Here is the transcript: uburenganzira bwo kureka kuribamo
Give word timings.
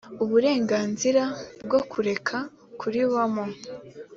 uburenganzira 0.23 1.23
bwo 1.65 1.79
kureka 1.91 2.37
kuribamo 2.79 3.45